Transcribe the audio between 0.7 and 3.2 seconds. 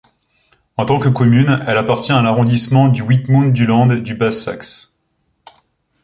En tant que commune, elle appartient à l'arrondissement de